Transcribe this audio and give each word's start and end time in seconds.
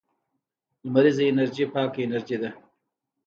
لمریزه 0.83 1.23
انرژي 1.31 1.65
پاکه 1.73 1.99
انرژي 2.03 2.37
ده 2.41 2.49